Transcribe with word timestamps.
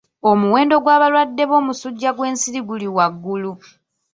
Omuwendo 0.29 0.75
gw'abalwadde 0.83 1.43
b'omusujja 1.49 2.09
gw'ensiri 2.17 2.59
guli 2.67 2.87
waggulu. 2.95 3.51